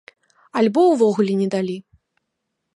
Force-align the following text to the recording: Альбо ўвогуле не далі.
Альбо 0.61 0.81
ўвогуле 0.87 1.33
не 1.43 1.47
далі. 1.57 1.77